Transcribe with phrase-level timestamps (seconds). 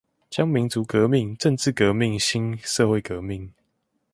[0.31, 3.53] 將民族革命、政冶革命興社會革命